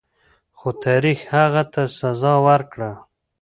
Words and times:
خو 0.57 0.67
تاریخ 0.83 1.19
هغه 1.35 1.63
ته 1.73 1.81
سزا 1.99 2.33
ورکړه. 2.47 2.91